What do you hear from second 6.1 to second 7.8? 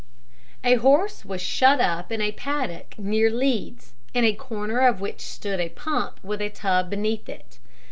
with a tub beneath it.